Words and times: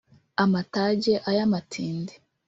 Amatage 0.43 1.13
aya 1.29 1.43
matindi 1.51 2.13